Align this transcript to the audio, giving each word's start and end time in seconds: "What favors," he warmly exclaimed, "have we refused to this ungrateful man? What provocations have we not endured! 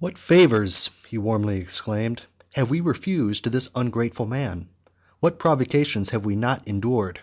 "What 0.00 0.18
favors," 0.18 0.90
he 1.06 1.16
warmly 1.16 1.58
exclaimed, 1.58 2.26
"have 2.54 2.70
we 2.70 2.80
refused 2.80 3.44
to 3.44 3.50
this 3.50 3.70
ungrateful 3.72 4.26
man? 4.26 4.68
What 5.20 5.38
provocations 5.38 6.10
have 6.10 6.24
we 6.26 6.34
not 6.34 6.66
endured! 6.66 7.20